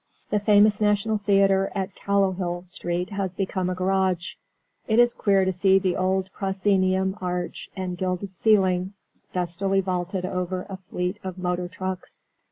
The 0.31 0.39
famous 0.39 0.81
National 0.81 1.19
Theatre 1.19 1.71
at 1.75 1.93
Callowhill 1.93 2.65
Street 2.65 3.11
has 3.11 3.35
become 3.35 3.69
a 3.69 3.75
garage; 3.75 4.33
it 4.87 4.97
is 4.97 5.13
queer 5.13 5.45
to 5.45 5.51
see 5.53 5.77
the 5.77 5.95
old 5.95 6.31
proscenium 6.33 7.15
arch 7.21 7.69
and 7.75 7.99
gilded 7.99 8.33
ceiling 8.33 8.93
dustily 9.31 9.79
vaulted 9.79 10.25
over 10.25 10.65
a 10.67 10.77
fleet 10.77 11.19
of 11.23 11.35
motortrucks. 11.37 12.23